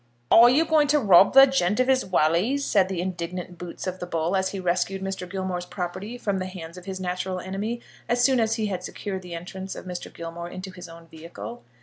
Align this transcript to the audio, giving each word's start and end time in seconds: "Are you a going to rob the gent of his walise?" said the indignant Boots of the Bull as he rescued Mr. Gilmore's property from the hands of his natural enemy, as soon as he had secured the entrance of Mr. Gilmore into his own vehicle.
"Are 0.31 0.49
you 0.49 0.63
a 0.63 0.67
going 0.67 0.87
to 0.87 0.99
rob 0.99 1.33
the 1.35 1.45
gent 1.45 1.79
of 1.79 1.87
his 1.87 2.03
walise?" 2.03 2.63
said 2.65 2.89
the 2.89 3.01
indignant 3.01 3.59
Boots 3.59 3.85
of 3.85 3.99
the 3.99 4.07
Bull 4.07 4.35
as 4.35 4.49
he 4.49 4.59
rescued 4.59 5.03
Mr. 5.03 5.29
Gilmore's 5.29 5.67
property 5.67 6.17
from 6.17 6.39
the 6.39 6.47
hands 6.47 6.75
of 6.75 6.85
his 6.85 6.99
natural 6.99 7.39
enemy, 7.39 7.81
as 8.09 8.23
soon 8.23 8.39
as 8.39 8.55
he 8.55 8.65
had 8.65 8.83
secured 8.83 9.21
the 9.21 9.35
entrance 9.35 9.75
of 9.75 9.85
Mr. 9.85 10.11
Gilmore 10.11 10.49
into 10.49 10.71
his 10.71 10.89
own 10.89 11.05
vehicle. 11.05 11.61